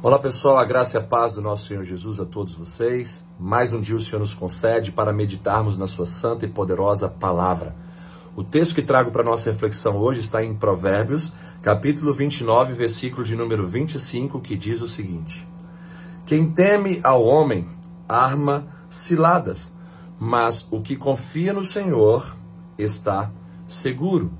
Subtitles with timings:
[0.00, 3.26] Olá pessoal, a graça e a paz do nosso Senhor Jesus a todos vocês.
[3.36, 7.74] Mais um dia o Senhor nos concede para meditarmos na Sua santa e poderosa palavra.
[8.36, 11.32] O texto que trago para nossa reflexão hoje está em Provérbios,
[11.62, 15.44] capítulo 29, versículo de número 25, que diz o seguinte:
[16.24, 17.66] Quem teme ao homem
[18.08, 19.74] arma ciladas,
[20.16, 22.36] mas o que confia no Senhor
[22.78, 23.32] está
[23.66, 24.30] seguro.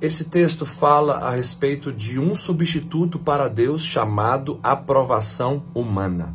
[0.00, 6.32] Esse texto fala a respeito de um substituto para Deus chamado aprovação humana.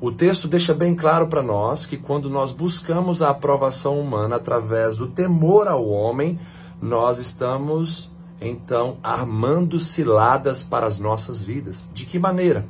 [0.00, 4.96] O texto deixa bem claro para nós que quando nós buscamos a aprovação humana através
[4.96, 6.38] do temor ao homem,
[6.80, 11.90] nós estamos então armando ciladas para as nossas vidas.
[11.92, 12.64] De que maneira?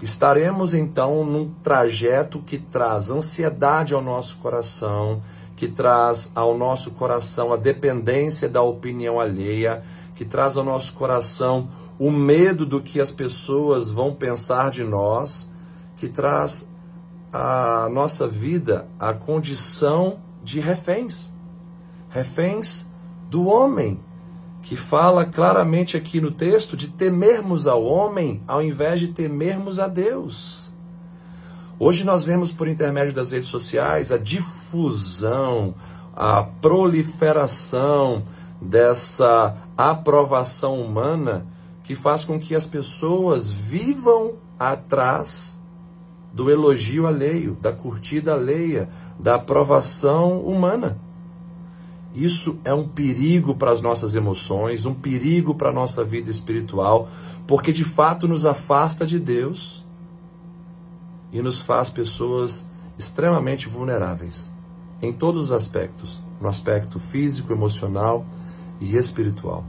[0.00, 5.20] Estaremos então num trajeto que traz ansiedade ao nosso coração,
[5.62, 9.80] que traz ao nosso coração a dependência da opinião alheia,
[10.16, 11.68] que traz ao nosso coração
[12.00, 15.48] o medo do que as pessoas vão pensar de nós,
[15.96, 16.68] que traz
[17.32, 21.32] à nossa vida a condição de reféns.
[22.10, 22.84] Reféns
[23.30, 24.00] do homem,
[24.64, 29.86] que fala claramente aqui no texto de temermos ao homem ao invés de temermos a
[29.86, 30.71] Deus.
[31.84, 35.74] Hoje nós vemos por intermédio das redes sociais a difusão,
[36.14, 38.22] a proliferação
[38.60, 41.44] dessa aprovação humana
[41.82, 45.60] que faz com que as pessoas vivam atrás
[46.32, 48.88] do elogio alheio, da curtida alheia,
[49.18, 50.96] da aprovação humana.
[52.14, 57.08] Isso é um perigo para as nossas emoções, um perigo para a nossa vida espiritual,
[57.44, 59.82] porque de fato nos afasta de Deus
[61.32, 62.66] e nos faz pessoas
[62.98, 64.52] extremamente vulneráveis
[65.02, 68.24] em todos os aspectos, no aspecto físico, emocional
[68.80, 69.64] e espiritual.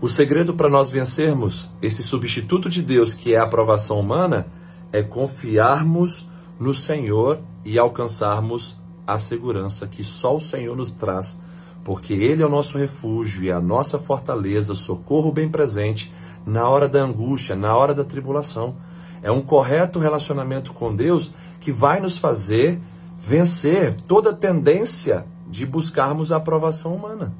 [0.00, 4.46] O segredo para nós vencermos esse substituto de Deus, que é a aprovação humana,
[4.92, 6.28] é confiarmos
[6.60, 11.40] no Senhor e alcançarmos a segurança que só o Senhor nos traz,
[11.82, 16.12] porque Ele é o nosso refúgio e a nossa fortaleza, socorro bem presente
[16.48, 18.74] na hora da angústia, na hora da tribulação.
[19.22, 22.80] É um correto relacionamento com Deus que vai nos fazer
[23.18, 27.32] vencer toda tendência de buscarmos a aprovação humana.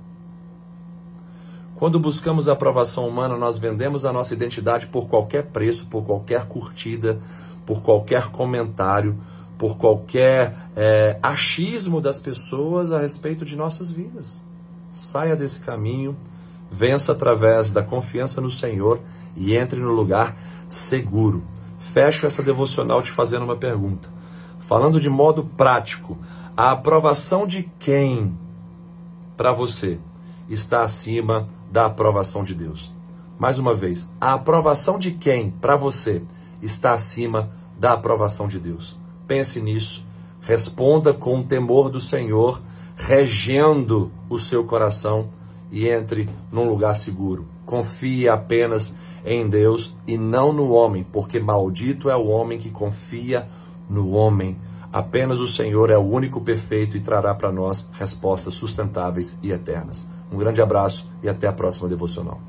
[1.76, 6.46] Quando buscamos a aprovação humana, nós vendemos a nossa identidade por qualquer preço, por qualquer
[6.46, 7.20] curtida,
[7.64, 9.16] por qualquer comentário,
[9.56, 14.42] por qualquer é, achismo das pessoas a respeito de nossas vidas.
[14.90, 16.16] Saia desse caminho,
[16.71, 19.01] vença através da confiança no Senhor
[19.37, 20.37] e entre no lugar
[20.69, 21.43] seguro
[21.93, 24.09] fecho essa devocional te fazendo uma pergunta.
[24.61, 26.19] Falando de modo prático,
[26.56, 28.37] a aprovação de quem
[29.37, 29.99] para você
[30.49, 32.93] está acima da aprovação de Deus?
[33.39, 36.23] Mais uma vez, a aprovação de quem para você
[36.61, 38.99] está acima da aprovação de Deus?
[39.27, 40.05] Pense nisso,
[40.41, 42.61] responda com o temor do Senhor,
[42.97, 45.31] regendo o seu coração
[45.71, 47.47] e entre num lugar seguro.
[47.65, 53.47] Confie apenas em Deus e não no homem, porque maldito é o homem que confia
[53.89, 54.56] no homem.
[54.93, 60.06] Apenas o Senhor é o único perfeito e trará para nós respostas sustentáveis e eternas.
[60.33, 62.41] Um grande abraço e até a próxima devocional.